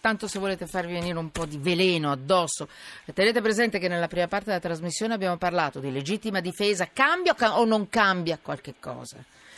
Tanto 0.00 0.28
se 0.28 0.38
volete 0.38 0.68
farvi 0.68 0.92
venire 0.92 1.18
un 1.18 1.30
po' 1.30 1.44
di 1.44 1.58
veleno 1.58 2.12
addosso, 2.12 2.68
tenete 3.12 3.40
presente 3.40 3.80
che 3.80 3.88
nella 3.88 4.06
prima 4.06 4.28
parte 4.28 4.46
della 4.46 4.60
trasmissione 4.60 5.12
abbiamo 5.12 5.36
parlato 5.38 5.80
di 5.80 5.90
legittima 5.90 6.38
difesa, 6.40 6.88
cambia 6.92 7.34
o 7.58 7.64
non 7.64 7.88
cambia 7.88 8.38
qualche 8.40 8.74
cosa? 8.78 9.16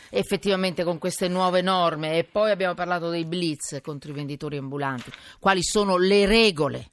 Effettivamente 0.09 0.83
con 0.83 0.97
queste 0.97 1.27
nuove 1.27 1.61
norme 1.61 2.17
e 2.17 2.23
poi 2.23 2.49
abbiamo 2.49 2.73
parlato 2.73 3.09
dei 3.09 3.23
blitz 3.23 3.79
contro 3.83 4.09
i 4.09 4.15
venditori 4.15 4.57
ambulanti. 4.57 5.11
Quali 5.39 5.61
sono 5.61 5.97
le 5.97 6.25
regole? 6.25 6.89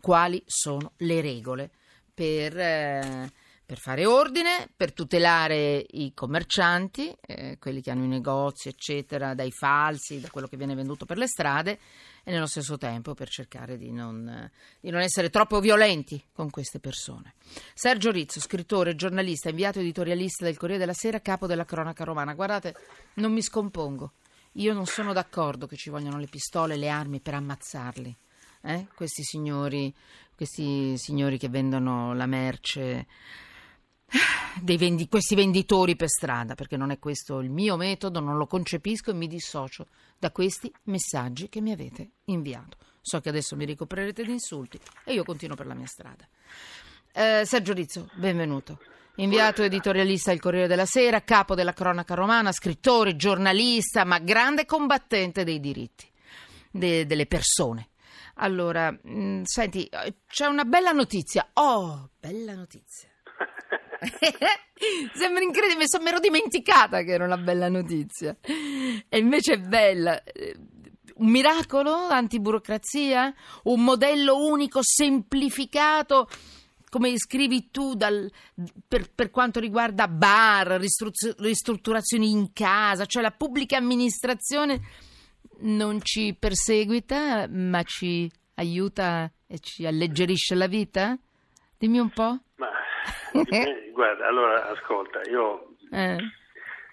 Quali 0.00 0.42
sono 0.46 0.92
le 0.96 1.20
regole 1.20 1.70
per... 2.14 2.58
Eh, 2.58 3.30
per 3.66 3.78
fare 3.78 4.06
ordine, 4.06 4.68
per 4.76 4.92
tutelare 4.92 5.84
i 5.90 6.14
commercianti, 6.14 7.12
eh, 7.20 7.56
quelli 7.58 7.82
che 7.82 7.90
hanno 7.90 8.04
i 8.04 8.08
negozi, 8.08 8.68
eccetera, 8.68 9.34
dai 9.34 9.50
falsi, 9.50 10.20
da 10.20 10.30
quello 10.30 10.46
che 10.46 10.56
viene 10.56 10.76
venduto 10.76 11.04
per 11.04 11.18
le 11.18 11.26
strade 11.26 11.80
e 12.28 12.32
nello 12.32 12.48
stesso 12.48 12.76
tempo 12.76 13.14
per 13.14 13.28
cercare 13.28 13.78
di 13.78 13.92
non, 13.92 14.50
di 14.80 14.90
non 14.90 15.00
essere 15.00 15.30
troppo 15.30 15.60
violenti 15.60 16.20
con 16.32 16.50
queste 16.50 16.80
persone. 16.80 17.34
Sergio 17.72 18.10
Rizzo, 18.10 18.40
scrittore, 18.40 18.96
giornalista, 18.96 19.48
inviato 19.48 19.78
editorialista 19.78 20.44
del 20.44 20.56
Corriere 20.56 20.80
della 20.80 20.92
Sera, 20.92 21.20
capo 21.20 21.46
della 21.46 21.64
cronaca 21.64 22.02
romana. 22.02 22.34
Guardate, 22.34 22.74
non 23.14 23.32
mi 23.32 23.42
scompongo. 23.42 24.14
Io 24.54 24.74
non 24.74 24.86
sono 24.86 25.12
d'accordo 25.12 25.68
che 25.68 25.76
ci 25.76 25.88
vogliano 25.88 26.18
le 26.18 26.26
pistole 26.26 26.74
e 26.74 26.78
le 26.78 26.88
armi 26.88 27.20
per 27.20 27.34
ammazzarli. 27.34 28.16
Eh? 28.62 28.88
Questi 28.92 29.22
signori, 29.22 29.94
questi 30.34 30.98
signori 30.98 31.38
che 31.38 31.48
vendono 31.48 32.12
la 32.12 32.26
merce 32.26 33.06
vendi- 34.62 35.08
questi 35.08 35.34
venditori 35.34 35.96
per 35.96 36.08
strada, 36.08 36.54
perché 36.54 36.76
non 36.76 36.90
è 36.90 36.98
questo 36.98 37.40
il 37.40 37.50
mio 37.50 37.76
metodo, 37.76 38.20
non 38.20 38.36
lo 38.36 38.46
concepisco 38.46 39.10
e 39.10 39.14
mi 39.14 39.26
dissocio 39.26 39.86
da 40.18 40.30
questi 40.30 40.72
messaggi 40.84 41.48
che 41.48 41.60
mi 41.60 41.72
avete 41.72 42.10
inviato. 42.24 42.76
So 43.00 43.20
che 43.20 43.28
adesso 43.28 43.54
mi 43.56 43.64
ricoprerete 43.64 44.24
di 44.24 44.32
insulti 44.32 44.80
e 45.04 45.12
io 45.12 45.22
continuo 45.22 45.56
per 45.56 45.66
la 45.66 45.74
mia 45.74 45.86
strada. 45.86 46.26
Eh, 47.12 47.42
Sergio 47.44 47.72
Rizzo, 47.72 48.10
benvenuto. 48.14 48.80
Inviato 49.18 49.62
editorialista 49.62 50.30
del 50.30 50.40
Corriere 50.40 50.66
della 50.66 50.84
Sera, 50.84 51.22
capo 51.22 51.54
della 51.54 51.72
cronaca 51.72 52.14
romana, 52.14 52.52
scrittore, 52.52 53.16
giornalista, 53.16 54.04
ma 54.04 54.18
grande 54.18 54.66
combattente 54.66 55.42
dei 55.42 55.58
diritti 55.58 56.06
de- 56.70 57.06
delle 57.06 57.26
persone. 57.26 57.88
Allora, 58.34 58.90
mh, 58.90 58.98
mm, 59.08 59.42
senti, 59.44 59.88
c'è 60.26 60.46
una 60.46 60.64
bella 60.64 60.90
notizia. 60.90 61.48
Oh, 61.54 62.10
bella 62.18 62.54
notizia. 62.54 63.08
Sembra 65.14 65.42
incredibile, 65.42 65.86
mi 66.00 66.08
ero 66.08 66.20
dimenticata 66.20 67.02
che 67.02 67.12
era 67.12 67.24
una 67.24 67.38
bella 67.38 67.68
notizia. 67.68 68.36
E 68.42 69.18
invece 69.18 69.54
è 69.54 69.58
bella. 69.58 70.22
Un 71.14 71.30
miracolo 71.30 71.94
antiburocrazia? 71.94 73.34
Un 73.64 73.82
modello 73.82 74.46
unico 74.46 74.80
semplificato? 74.82 76.28
come 76.88 77.18
scrivi 77.18 77.70
tu 77.70 77.94
dal, 77.94 78.30
per, 78.88 79.10
per, 79.12 79.30
quanto 79.30 79.60
riguarda 79.60 80.08
bar, 80.08 80.80
ristrutturazioni 81.38 82.30
in 82.30 82.52
casa, 82.54 83.04
cioè 83.04 83.22
la 83.22 83.32
pubblica 83.32 83.76
amministrazione 83.76 84.80
non 85.58 86.00
ci 86.00 86.34
perseguita 86.38 87.48
ma 87.48 87.82
ci 87.82 88.30
aiuta 88.54 89.30
e 89.46 89.58
ci 89.58 89.84
alleggerisce 89.84 90.54
la 90.54 90.66
vita? 90.68 91.18
Dimmi 91.76 91.98
un 91.98 92.10
po'. 92.10 92.38
Ma 93.32 93.42
eh, 93.48 93.90
guarda, 93.92 94.26
allora 94.26 94.68
ascolta, 94.70 95.20
io... 95.28 95.76
Eh. 95.90 96.16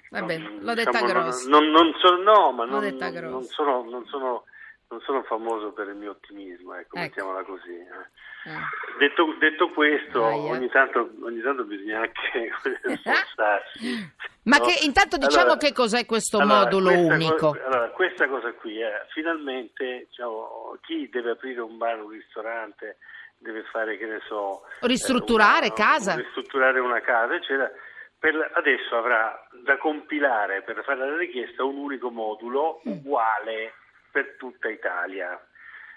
Vabbè, 0.09 0.37
l'ho 0.37 0.73
detta 0.75 0.91
diciamo, 0.91 1.07
grossa. 1.07 1.49
Non, 1.49 1.69
non, 1.71 1.91
so, 1.99 2.15
no, 2.21 2.51
ma 2.51 2.65
non, 2.65 2.83
non, 2.83 3.43
sono, 3.45 3.83
non, 3.89 4.05
sono, 4.05 4.43
non 4.89 5.01
sono 5.01 5.23
famoso 5.23 5.71
per 5.71 5.87
il 5.87 5.95
mio 5.95 6.11
ottimismo, 6.11 6.73
ecco, 6.73 6.95
ecco. 6.95 6.99
mettiamola 6.99 7.43
così. 7.43 7.71
Eh. 7.71 8.49
Eh. 8.49 8.97
Detto, 8.99 9.35
detto, 9.39 9.69
questo, 9.69 10.23
ogni 10.23 10.69
tanto, 10.69 11.09
ogni 11.23 11.41
tanto, 11.41 11.63
bisogna 11.63 12.01
anche 12.01 12.51
sforzarsi. 12.97 14.13
Ma 14.43 14.57
no? 14.57 14.65
che 14.65 14.85
intanto 14.85 15.17
diciamo 15.17 15.53
allora, 15.53 15.57
che 15.57 15.71
cos'è 15.71 16.05
questo 16.05 16.37
allora, 16.39 16.63
modulo 16.63 16.91
unico? 16.91 17.51
Cosa, 17.51 17.65
allora, 17.65 17.89
questa 17.89 18.27
cosa 18.27 18.51
qui 18.53 18.79
è, 18.81 19.05
finalmente 19.13 20.07
diciamo, 20.09 20.77
chi 20.81 21.09
deve 21.09 21.31
aprire 21.31 21.61
un 21.61 21.77
bar, 21.77 22.03
un 22.03 22.09
ristorante, 22.09 22.97
deve 23.37 23.63
fare, 23.71 23.97
che 23.97 24.05
ne 24.05 24.19
so... 24.27 24.63
Ristrutturare 24.81 25.67
una, 25.67 25.75
casa? 25.75 26.15
Ristrutturare 26.15 26.79
una 26.79 27.01
casa, 27.01 27.35
eccetera. 27.35 27.71
Per, 28.19 28.51
adesso 28.55 28.95
avrà 28.95 29.47
da 29.63 29.77
compilare 29.77 30.61
per 30.61 30.81
fare 30.85 30.99
la 30.99 31.17
richiesta 31.17 31.63
un 31.63 31.77
unico 31.77 32.09
modulo 32.09 32.81
mm. 32.87 32.91
uguale 32.91 33.73
per 34.13 34.35
tutta 34.37 34.69
Italia. 34.69 35.29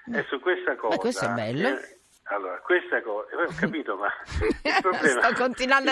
Mm. 0.08 0.14
Adesso 0.14 0.40
questa 0.40 0.74
cosa... 0.74 0.96
Ma 0.96 1.00
questo 1.00 1.24
è 1.26 1.28
bello. 1.28 1.68
Eh, 1.68 1.96
allora, 2.28 2.58
questa 2.58 3.00
cosa, 3.02 3.28
eh, 3.30 3.44
ho 3.44 3.54
capito, 3.56 3.94
ma 3.96 4.08
il 4.42 4.78
problema, 4.80 5.28
il 5.28 5.34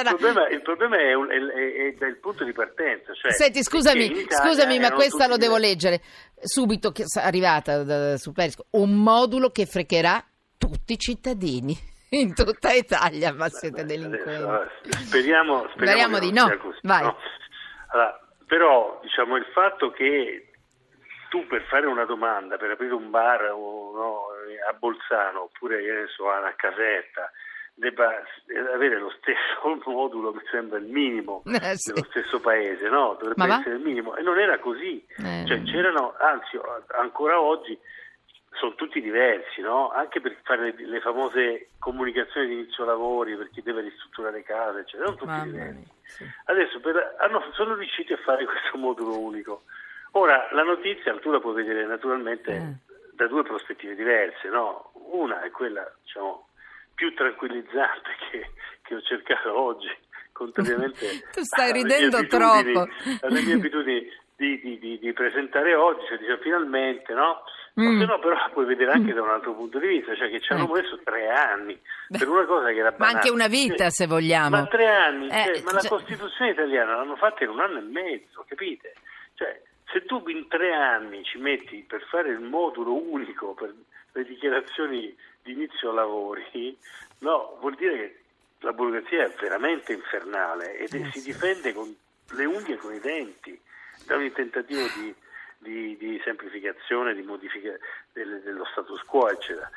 problema, 0.02 0.48
il 0.48 0.62
problema 0.62 0.96
è, 0.98 1.14
un, 1.14 1.30
è, 1.30 1.36
è, 1.36 1.96
è, 1.96 2.06
il 2.06 2.18
punto 2.18 2.42
di 2.42 2.52
partenza. 2.52 3.12
Cioè 3.14 3.30
Senti, 3.30 3.62
scusami, 3.62 4.26
scusami 4.28 4.80
ma 4.80 4.90
questa 4.90 5.28
lo 5.28 5.36
devo 5.36 5.58
leggere 5.58 6.00
subito, 6.40 6.90
che 6.90 7.04
è 7.04 7.20
arrivata 7.20 7.84
da, 7.84 8.16
su 8.16 8.32
Periscope. 8.32 8.68
Un 8.72 8.94
modulo 8.94 9.50
che 9.50 9.66
frecherà 9.66 10.24
tutti 10.58 10.94
i 10.94 10.98
cittadini 10.98 11.76
in 12.10 12.34
tutta 12.34 12.72
Italia, 12.72 13.32
ma 13.32 13.48
siete 13.48 13.84
delinquenti. 13.84 14.42
Adesso, 14.42 14.70
speriamo, 15.06 15.68
speriamo, 15.68 15.68
speriamo 15.76 16.18
di 16.18 16.32
no. 16.32 16.56
Così, 16.58 16.78
no? 16.82 17.16
Allora, 17.90 18.20
però 18.46 18.98
diciamo 19.02 19.36
il 19.36 19.46
fatto 19.52 19.92
che 19.92 20.43
tu 21.34 21.44
per 21.48 21.62
fare 21.62 21.86
una 21.86 22.04
domanda, 22.04 22.56
per 22.56 22.70
aprire 22.70 22.94
un 22.94 23.10
bar 23.10 23.50
o, 23.50 23.90
no, 23.92 24.26
a 24.70 24.72
Bolzano 24.74 25.42
oppure 25.42 26.06
so, 26.14 26.30
a 26.30 26.38
una 26.38 26.54
casetta, 26.54 27.28
debba 27.74 28.22
avere 28.72 29.00
lo 29.00 29.12
stesso 29.18 29.58
modulo 29.90 30.30
che 30.30 30.44
sembra 30.48 30.78
il 30.78 30.84
minimo 30.84 31.42
eh, 31.46 31.74
sì. 31.74 31.92
dello 31.92 32.06
stesso 32.08 32.38
paese, 32.38 32.88
no? 32.88 33.16
Dovrebbe 33.18 33.46
Ma 33.48 33.58
essere 33.58 33.70
va? 33.70 33.76
il 33.78 33.82
minimo. 33.82 34.14
E 34.14 34.22
non 34.22 34.38
era 34.38 34.60
così. 34.60 35.04
Eh. 35.24 35.44
Cioè, 35.44 35.60
c'erano, 35.64 36.14
anzi, 36.20 36.56
ancora 36.98 37.40
oggi 37.40 37.76
sono 38.52 38.76
tutti 38.76 39.00
diversi, 39.00 39.60
no? 39.60 39.90
anche 39.90 40.20
per 40.20 40.38
fare 40.44 40.72
le, 40.72 40.86
le, 40.86 41.00
famose 41.00 41.70
comunicazioni 41.80 42.46
di 42.46 42.54
inizio 42.54 42.84
lavori, 42.84 43.36
per 43.36 43.50
chi 43.50 43.60
deve 43.60 43.80
ristrutturare 43.80 44.44
case, 44.44 44.80
eccetera, 44.80 45.06
sono 45.06 45.16
tutti 45.16 45.30
Mamma 45.30 45.44
diversi. 45.46 45.74
Mia, 45.74 45.86
sì. 46.04 46.24
Adesso 46.44 46.78
per, 46.78 47.16
hanno, 47.18 47.42
sono 47.54 47.74
riusciti 47.74 48.12
a 48.12 48.18
fare 48.18 48.44
questo 48.46 48.78
modulo 48.78 49.18
unico. 49.18 49.62
Ora, 50.16 50.48
la 50.52 50.62
notizia 50.62 51.16
tu 51.18 51.30
la 51.30 51.40
puoi 51.40 51.54
vedere 51.54 51.86
naturalmente 51.86 52.50
eh. 52.52 52.94
da 53.14 53.26
due 53.26 53.42
prospettive 53.42 53.94
diverse, 53.94 54.48
no? 54.48 54.92
Una 55.10 55.42
è 55.42 55.50
quella, 55.50 55.84
diciamo, 56.02 56.48
più 56.94 57.12
tranquillizzante 57.14 58.10
che, 58.30 58.50
che 58.82 58.94
ho 58.94 59.02
cercato 59.02 59.58
oggi, 59.58 59.90
contrariamente 60.32 61.26
tu 61.32 61.42
stai 61.42 61.72
ridendo 61.72 62.24
troppo. 62.26 62.88
alle 63.22 63.42
mie 63.42 63.54
abitudini 63.58 64.08
di, 64.36 64.60
di, 64.60 64.78
di, 64.78 64.98
di 64.98 65.12
presentare 65.12 65.74
oggi, 65.74 66.06
cioè 66.06 66.18
dice 66.18 66.38
finalmente, 66.38 67.12
no? 67.12 67.42
Mm. 67.80 67.98
Se 67.98 68.04
no, 68.04 68.20
però 68.20 68.36
puoi 68.52 68.66
vedere 68.66 68.92
anche 68.92 69.10
mm. 69.10 69.16
da 69.16 69.22
un 69.22 69.30
altro 69.30 69.52
punto 69.52 69.80
di 69.80 69.88
vista, 69.88 70.14
cioè 70.14 70.30
che 70.30 70.38
ci 70.38 70.52
hanno 70.52 70.68
messo 70.68 70.96
tre 71.02 71.28
anni 71.28 71.76
per 72.08 72.28
una 72.28 72.44
cosa 72.44 72.68
che 72.68 72.78
era 72.78 72.92
banale. 72.92 73.12
Ma 73.12 73.18
anche 73.18 73.30
una 73.30 73.48
vita, 73.48 73.74
cioè, 73.76 73.90
se 73.90 74.06
vogliamo. 74.06 74.50
Ma 74.50 74.66
tre 74.66 74.86
anni, 74.86 75.26
eh, 75.26 75.42
cioè, 75.42 75.62
ma 75.62 75.70
cioè... 75.72 75.82
la 75.82 75.88
Costituzione 75.88 76.52
italiana 76.52 76.94
l'hanno 76.94 77.16
fatta 77.16 77.42
in 77.42 77.50
un 77.50 77.58
anno 77.58 77.78
e 77.78 77.82
mezzo, 77.82 78.44
capite? 78.46 78.94
Cioè, 79.34 79.60
se 79.92 80.04
tu 80.04 80.22
in 80.28 80.48
tre 80.48 80.72
anni 80.72 81.22
ci 81.24 81.38
metti 81.38 81.84
per 81.86 82.02
fare 82.08 82.30
il 82.30 82.40
modulo 82.40 82.94
unico 82.94 83.54
per 83.54 83.74
le 84.12 84.24
dichiarazioni 84.24 85.14
di 85.42 85.52
inizio 85.52 85.92
lavori, 85.92 86.76
no, 87.18 87.56
vuol 87.60 87.74
dire 87.74 87.96
che 87.96 88.18
la 88.60 88.72
burocrazia 88.72 89.24
è 89.24 89.34
veramente 89.40 89.92
infernale 89.92 90.76
e 90.76 90.84
eh, 90.84 91.10
si 91.12 91.22
difende 91.22 91.72
con 91.72 91.94
le 92.30 92.44
unghie 92.44 92.74
e 92.74 92.78
con 92.78 92.94
i 92.94 93.00
denti 93.00 93.60
da 94.06 94.16
un 94.16 94.32
tentativo 94.32 94.82
di 94.96 95.14
di, 95.64 95.96
di 95.96 96.20
semplificazione, 96.22 97.14
di 97.14 97.22
modifica 97.22 97.70
del, 98.12 98.42
dello 98.44 98.64
status 98.70 99.00
quo, 99.04 99.30
eccetera. 99.30 99.68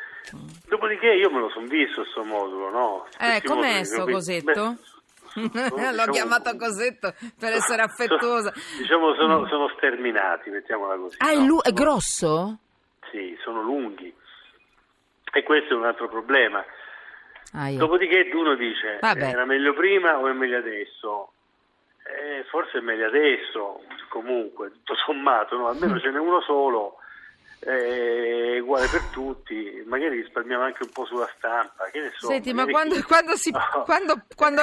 Dopodiché 0.68 1.13
io 1.13 1.31
me 1.31 1.39
lo 1.39 1.50
sono 1.50 1.65
visto 1.68 2.01
questo 2.01 2.24
modulo, 2.25 2.69
no? 2.69 3.07
Eh, 3.19 3.42
com'è 3.44 3.83
sto 3.86 4.06
cosetto? 4.06 4.75
Beh, 4.75 4.97
L'ho 5.42 5.50
diciamo, 5.50 6.12
chiamato 6.12 6.56
cosetto 6.56 7.13
per 7.39 7.54
essere 7.54 7.81
affettuosa. 7.81 8.51
Diciamo 8.78 9.13
sono, 9.13 9.48
sono, 9.48 9.69
sterminati, 9.75 10.50
mettiamola 10.50 10.95
così. 10.95 11.18
Ah, 11.19 11.34
no? 11.34 11.39
è, 11.39 11.45
lu- 11.45 11.62
è 11.62 11.72
grosso? 11.72 12.57
Sì, 13.12 13.38
sono 13.44 13.62
lunghi. 13.62 14.13
E 15.34 15.44
questo 15.44 15.74
è 15.74 15.78
un 15.78 15.86
altro 15.86 16.07
problema. 16.07 16.63
Ah, 17.54 17.72
Dopodiché 17.72 18.30
uno 18.34 18.56
dice, 18.56 18.98
Vabbè. 19.00 19.30
era 19.30 19.45
meglio 19.45 19.74
prima 19.74 20.18
o 20.19 20.28
è 20.28 20.34
meglio 20.34 20.57
adesso? 20.57 21.31
Eh, 22.04 22.44
forse 22.50 22.80
è 22.80 22.81
meglio 22.81 23.07
adesso, 23.07 23.84
comunque, 24.10 24.72
tutto 24.72 24.95
sommato, 24.95 25.57
no? 25.57 25.68
almeno 25.68 26.00
ce 26.01 26.10
n'è 26.10 26.19
uno 26.19 26.42
solo 26.42 26.98
è 27.59 28.59
uguale 28.59 28.88
per 28.88 29.01
tutti, 29.12 29.83
magari 29.88 30.21
risparmiamo 30.21 30.63
anche 30.63 30.83
un 30.83 30.92
po' 30.92 31.06
sulla 31.06 31.30
stampa, 31.36 31.86
che 31.92 32.00
ne 32.00 32.12
so. 32.15 32.27
Senti, 32.27 32.54
ma 32.54 32.65
quando, 32.65 32.95
chi... 32.95 33.01
quando, 33.01 33.36
si, 33.36 33.51
no. 33.51 33.59
quando, 33.83 34.21
quando, 34.36 34.62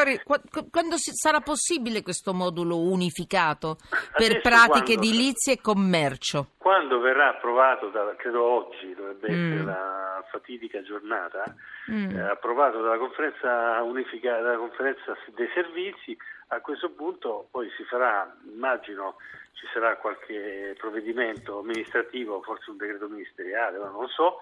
quando 0.71 0.97
si, 0.97 1.11
sarà 1.13 1.41
possibile 1.41 2.03
questo 2.03 2.33
modulo 2.33 2.79
unificato 2.79 3.79
per 4.17 4.31
Adesso 4.31 4.41
pratiche 4.41 4.93
edilizie 4.95 5.55
e 5.55 5.61
commercio? 5.61 6.51
Quando 6.57 7.01
verrà 7.01 7.31
approvato, 7.31 7.89
da, 7.89 8.15
credo 8.17 8.43
oggi 8.43 8.95
dovrebbe 8.95 9.31
mm. 9.31 9.53
essere 9.53 9.65
la 9.65 10.25
fatidica 10.31 10.83
giornata, 10.83 11.45
mm. 11.91 12.17
eh, 12.17 12.21
approvato 12.31 12.81
dalla 12.81 12.99
conferenza, 12.99 13.83
unifica, 13.83 14.41
dalla 14.41 14.57
conferenza 14.57 15.17
dei 15.35 15.49
servizi, 15.53 16.17
a 16.49 16.61
questo 16.61 16.91
punto 16.91 17.49
poi 17.51 17.69
si 17.77 17.85
farà, 17.85 18.33
immagino, 18.53 19.17
ci 19.55 19.67
sarà 19.73 19.97
qualche 19.97 20.75
provvedimento 20.77 21.61
amministrativo, 21.61 22.43
forse 22.43 22.71
un 22.71 22.77
decreto 22.77 23.09
ministeriale, 23.09 23.79
non 23.79 24.09
so, 24.09 24.39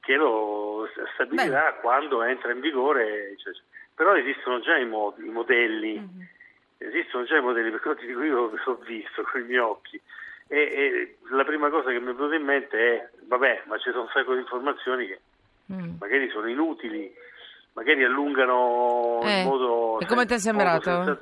che 0.00 0.14
lo 0.16 0.88
stabilirà 1.14 1.72
Beh. 1.72 1.80
quando 1.80 2.22
entra 2.22 2.52
in 2.52 2.60
vigore. 2.60 3.34
Cioè, 3.38 3.52
però 3.94 4.16
esistono 4.16 4.60
già 4.60 4.76
i, 4.76 4.86
mod- 4.86 5.18
i 5.18 5.28
modelli, 5.28 5.98
mm-hmm. 5.98 6.26
esistono 6.78 7.24
già 7.24 7.36
i 7.36 7.42
modelli, 7.42 7.70
perché 7.70 7.96
ti 7.96 8.06
dico 8.06 8.22
io 8.22 8.50
l'ho 8.64 8.78
visto 8.84 9.22
con 9.22 9.40
i 9.40 9.44
miei 9.44 9.58
occhi. 9.58 10.00
E, 10.46 10.58
e, 10.58 11.16
la 11.30 11.44
prima 11.44 11.70
cosa 11.70 11.90
che 11.90 12.00
mi 12.00 12.10
è 12.10 12.14
venuta 12.14 12.34
in 12.34 12.44
mente 12.44 12.78
è, 12.78 13.08
vabbè, 13.26 13.62
ma 13.66 13.78
ci 13.78 13.90
sono 13.90 14.02
un 14.02 14.10
sacco 14.12 14.34
di 14.34 14.40
informazioni 14.40 15.06
che 15.06 15.20
mm. 15.72 15.96
magari 15.98 16.28
sono 16.30 16.48
inutili, 16.48 17.12
magari 17.72 18.04
allungano 18.04 19.20
eh, 19.22 19.40
in 19.40 19.46
modo... 19.46 20.00
E 20.00 20.06
come 20.06 20.26
ti 20.26 20.34
è 20.34 20.38
sembrato? 20.38 21.04
Senza, 21.04 21.18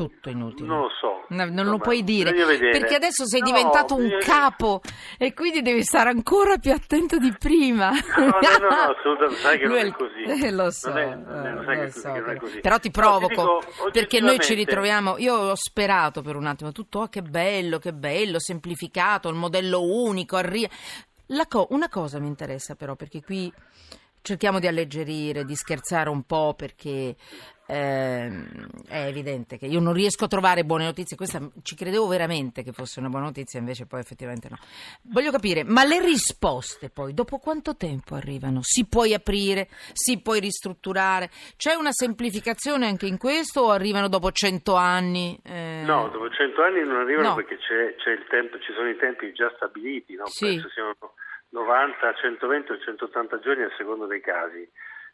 tutto 0.00 0.30
inutile. 0.30 0.66
Non 0.66 0.80
lo 0.80 0.88
so. 0.98 1.26
No, 1.28 1.44
non 1.44 1.66
lo 1.66 1.76
puoi 1.76 2.02
dire. 2.02 2.32
Perché 2.32 2.94
adesso 2.94 3.26
sei 3.26 3.40
no, 3.40 3.46
diventato 3.46 3.94
un 3.94 4.16
capo 4.18 4.80
e 5.18 5.34
quindi 5.34 5.60
devi 5.60 5.82
stare 5.82 6.08
ancora 6.08 6.56
più 6.56 6.72
attento 6.72 7.18
di 7.18 7.34
prima. 7.38 7.90
No, 8.20 8.26
no, 8.26 8.58
no, 8.58 8.68
no 8.68 8.94
assolutamente. 8.96 9.40
Sai 9.40 9.58
che 9.58 9.66
Lui 9.66 9.78
non 9.78 9.86
è 9.86 9.92
così. 9.92 10.44
Eh, 10.44 10.50
lo 10.50 10.70
so. 10.70 10.88
Non 10.88 10.98
è, 10.98 11.14
non 11.14 11.70
è, 11.70 11.84
lo 11.84 11.90
so, 11.90 12.08
non 12.08 12.30
è 12.30 12.36
così. 12.36 12.60
Però 12.60 12.78
ti 12.78 12.90
provoco. 12.90 13.60
Ti 13.60 13.90
perché 13.92 14.20
noi 14.20 14.38
ci 14.38 14.54
ritroviamo. 14.54 15.18
Io 15.18 15.34
ho 15.34 15.54
sperato 15.54 16.22
per 16.22 16.36
un 16.36 16.46
attimo 16.46 16.72
tutto. 16.72 17.00
Oh, 17.00 17.08
che 17.08 17.22
bello, 17.22 17.78
che 17.78 17.92
bello, 17.92 18.38
semplificato, 18.38 19.28
il 19.28 19.36
modello 19.36 19.82
unico. 19.82 20.36
Arri- 20.36 20.68
co- 21.48 21.68
una 21.70 21.88
cosa 21.88 22.18
mi 22.18 22.26
interessa 22.26 22.74
però, 22.74 22.94
perché 22.94 23.22
qui 23.22 23.52
cerchiamo 24.22 24.58
di 24.58 24.66
alleggerire, 24.66 25.44
di 25.44 25.54
scherzare 25.54 26.10
un 26.10 26.22
po' 26.24 26.54
perché 26.54 27.16
eh, 27.70 28.28
è 28.88 29.06
evidente 29.06 29.56
che 29.56 29.66
io 29.66 29.78
non 29.78 29.92
riesco 29.92 30.24
a 30.24 30.28
trovare 30.28 30.64
buone 30.64 30.84
notizie. 30.84 31.16
Questa 31.16 31.38
ci 31.62 31.76
credevo 31.76 32.08
veramente 32.08 32.64
che 32.64 32.72
fosse 32.72 32.98
una 32.98 33.08
buona 33.08 33.26
notizia, 33.26 33.60
invece 33.60 33.86
poi 33.86 34.00
effettivamente 34.00 34.48
no. 34.50 34.56
Voglio 35.02 35.30
capire, 35.30 35.62
ma 35.62 35.84
le 35.84 36.00
risposte 36.00 36.90
poi 36.90 37.14
dopo 37.14 37.38
quanto 37.38 37.76
tempo 37.76 38.16
arrivano? 38.16 38.58
Si 38.62 38.88
può 38.88 39.04
aprire, 39.14 39.68
si 39.92 40.20
può 40.20 40.34
ristrutturare? 40.34 41.30
C'è 41.56 41.74
una 41.74 41.92
semplificazione 41.92 42.86
anche 42.86 43.06
in 43.06 43.18
questo 43.18 43.60
o 43.60 43.70
arrivano 43.70 44.08
dopo 44.08 44.32
cento 44.32 44.74
anni? 44.74 45.38
Eh... 45.44 45.82
No, 45.84 46.08
dopo 46.08 46.28
cento 46.30 46.62
anni 46.62 46.82
non 46.82 46.96
arrivano 46.96 47.28
no. 47.28 47.34
perché 47.36 47.56
c'è, 47.58 47.94
c'è 47.96 48.18
tempo, 48.28 48.58
ci 48.58 48.72
sono 48.72 48.88
i 48.88 48.96
tempi 48.96 49.32
già 49.32 49.52
stabiliti, 49.54 50.16
no? 50.16 50.26
sì. 50.26 50.46
penso 50.46 50.68
siano 50.70 50.96
90, 51.50 52.14
120 52.14 52.72
o 52.72 52.78
180 52.78 53.38
giorni 53.38 53.62
a 53.62 53.70
seconda 53.76 54.06
dei 54.06 54.20
casi. 54.20 54.68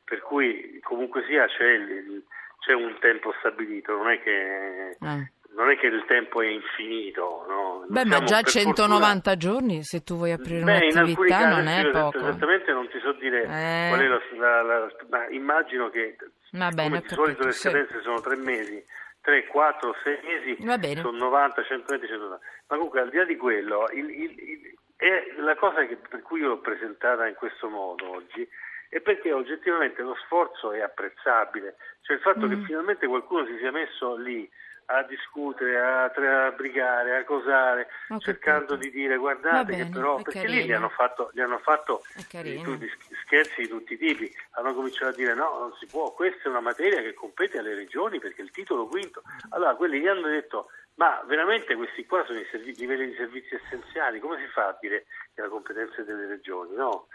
Per 0.04 0.20
cui 0.20 0.78
comunque 0.84 1.24
sia 1.26 1.46
c'è 1.46 1.66
il, 1.66 1.90
il 1.90 2.22
c'è 2.66 2.72
un 2.74 2.96
tempo 2.98 3.32
stabilito, 3.38 3.96
non 3.96 4.10
è 4.10 4.20
che, 4.20 4.90
eh. 4.90 5.30
non 5.54 5.70
è 5.70 5.78
che 5.78 5.86
il 5.86 6.04
tempo 6.08 6.42
è 6.42 6.48
infinito. 6.48 7.44
No? 7.46 7.84
Beh, 7.86 8.04
ma 8.04 8.24
già 8.24 8.42
190 8.42 9.06
fortuna... 9.06 9.36
giorni 9.36 9.84
se 9.84 10.02
tu 10.02 10.16
vuoi 10.16 10.32
aprire 10.32 10.64
Beh, 10.64 10.88
un'attività 10.90 11.48
non 11.48 11.68
è 11.68 11.88
poco. 11.90 12.18
Esattamente 12.18 12.72
non 12.72 12.88
ti 12.88 12.98
so 12.98 13.12
dire 13.12 13.42
eh. 13.44 13.88
qual 13.88 14.00
è 14.00 14.06
la, 14.08 14.20
la, 14.36 14.62
la, 14.62 14.92
ma 15.08 15.28
immagino 15.28 15.88
che 15.90 16.16
Va 16.50 16.70
bene, 16.70 17.00
di 17.00 17.08
solito 17.08 17.44
le 17.44 17.52
scadenze 17.52 17.98
sì. 17.98 18.02
sono 18.02 18.20
tre 18.20 18.34
mesi. 18.36 18.84
3, 19.20 19.46
4, 19.46 19.96
6 20.04 20.18
mesi 20.22 21.00
sono 21.00 21.18
90, 21.18 21.64
120, 21.64 22.06
190. 22.06 22.44
Ma 22.68 22.76
comunque 22.76 23.00
al 23.00 23.10
di 23.10 23.16
là 23.16 23.24
di 23.24 23.36
quello, 23.36 23.88
il, 23.92 24.08
il, 24.08 24.34
il, 24.38 25.44
la 25.44 25.56
cosa 25.56 25.84
che, 25.84 25.96
per 25.96 26.22
cui 26.22 26.40
io 26.40 26.48
l'ho 26.48 26.60
presentata 26.60 27.26
in 27.26 27.34
questo 27.34 27.68
modo 27.68 28.08
oggi 28.08 28.48
e 28.88 29.00
perché 29.00 29.32
oggettivamente 29.32 30.02
lo 30.02 30.16
sforzo 30.24 30.72
è 30.72 30.80
apprezzabile, 30.80 31.76
cioè 32.02 32.16
il 32.16 32.22
fatto 32.22 32.46
mm. 32.46 32.50
che 32.50 32.66
finalmente 32.66 33.06
qualcuno 33.06 33.46
si 33.46 33.56
sia 33.58 33.70
messo 33.70 34.16
lì 34.16 34.48
a 34.86 35.02
discutere, 35.02 35.80
a, 35.80 36.52
brigare, 36.54 37.16
a 37.16 37.24
cosare, 37.24 37.88
Ho 38.08 38.18
cercando 38.20 38.74
capito. 38.74 38.84
di 38.84 38.90
dire 38.90 39.16
guardate 39.16 39.72
bene, 39.72 39.84
che 39.84 39.90
però, 39.90 40.16
perché 40.16 40.42
carino. 40.42 40.60
lì 40.60 40.64
gli 40.66 40.72
hanno 40.72 40.88
fatto, 40.88 41.30
gli 41.32 41.40
hanno 41.40 41.58
fatto 41.58 42.04
di, 42.40 42.90
scherzi 43.24 43.62
di 43.62 43.68
tutti 43.68 43.94
i 43.94 43.98
tipi, 43.98 44.32
hanno 44.52 44.74
cominciato 44.74 45.10
a 45.10 45.14
dire 45.14 45.34
no, 45.34 45.58
non 45.58 45.74
si 45.78 45.86
può, 45.86 46.12
questa 46.12 46.44
è 46.44 46.48
una 46.48 46.60
materia 46.60 47.00
che 47.02 47.14
compete 47.14 47.58
alle 47.58 47.74
regioni 47.74 48.20
perché 48.20 48.42
il 48.42 48.50
titolo 48.50 48.86
quinto, 48.86 49.22
allora 49.50 49.74
quelli 49.74 50.00
gli 50.00 50.06
hanno 50.06 50.28
detto 50.28 50.68
ma 50.96 51.22
veramente 51.26 51.74
questi 51.74 52.06
qua 52.06 52.24
sono 52.26 52.38
i 52.38 52.46
servizi, 52.50 52.80
livelli 52.80 53.08
di 53.08 53.14
servizi 53.16 53.54
essenziali, 53.54 54.18
come 54.18 54.38
si 54.38 54.50
fa 54.52 54.68
a 54.68 54.78
dire 54.80 55.06
che 55.34 55.42
la 55.42 55.48
competenza 55.48 56.00
è 56.00 56.04
delle 56.04 56.26
regioni? 56.26 56.74
No. 56.74 57.08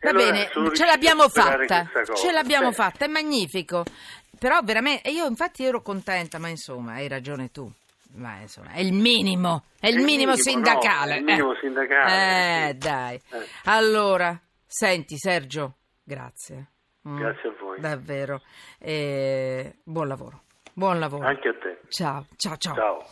Va 0.00 0.10
allora 0.10 0.30
bene, 0.30 0.50
ce 0.74 0.84
l'abbiamo 0.84 1.28
fatta, 1.28 1.88
ce 2.14 2.32
l'abbiamo 2.32 2.68
Beh. 2.68 2.74
fatta, 2.74 3.04
è 3.04 3.08
magnifico. 3.08 3.84
Però 4.36 4.60
veramente, 4.62 5.10
io 5.10 5.26
infatti 5.26 5.64
ero 5.64 5.80
contenta, 5.80 6.38
ma 6.38 6.48
insomma, 6.48 6.94
hai 6.94 7.08
ragione 7.08 7.50
tu. 7.50 7.70
Ma 8.16 8.38
insomma, 8.40 8.72
è 8.72 8.80
il 8.80 8.92
minimo, 8.92 9.64
è 9.80 9.88
il, 9.88 9.98
il 9.98 10.04
minimo, 10.04 10.32
minimo, 10.32 10.36
sindacale. 10.36 11.12
No, 11.12 11.18
il 11.18 11.24
minimo 11.24 11.52
eh. 11.52 11.58
sindacale. 11.60 12.68
Eh, 12.68 12.72
sì. 12.72 12.78
dai. 12.78 13.14
Eh. 13.14 13.48
Allora, 13.64 14.38
senti 14.66 15.16
Sergio, 15.16 15.76
grazie. 16.02 16.70
Mm, 17.08 17.18
grazie 17.18 17.48
a 17.48 17.54
voi. 17.60 17.80
Davvero. 17.80 18.42
Eh, 18.78 19.76
buon 19.84 20.08
lavoro. 20.08 20.43
Buon 20.74 20.98
lavoro. 20.98 21.26
Anche 21.26 21.48
a 21.48 21.52
te. 21.52 21.80
Ciao, 21.88 22.26
ciao, 22.36 22.56
ciao. 22.56 22.74
Ciao. 22.74 23.06